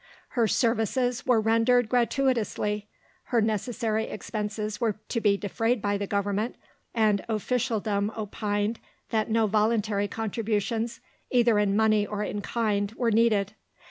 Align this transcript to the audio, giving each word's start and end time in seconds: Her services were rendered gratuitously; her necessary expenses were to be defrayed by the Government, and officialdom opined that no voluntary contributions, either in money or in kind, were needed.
Her 0.29 0.47
services 0.47 1.27
were 1.27 1.39
rendered 1.39 1.87
gratuitously; 1.87 2.87
her 3.25 3.39
necessary 3.39 4.05
expenses 4.05 4.81
were 4.81 4.93
to 5.09 5.21
be 5.21 5.37
defrayed 5.37 5.79
by 5.79 5.99
the 5.99 6.07
Government, 6.07 6.55
and 6.95 7.23
officialdom 7.29 8.11
opined 8.17 8.79
that 9.11 9.29
no 9.29 9.45
voluntary 9.45 10.07
contributions, 10.07 11.01
either 11.29 11.59
in 11.59 11.75
money 11.75 12.07
or 12.07 12.23
in 12.23 12.41
kind, 12.41 12.91
were 12.93 13.11
needed. 13.11 13.53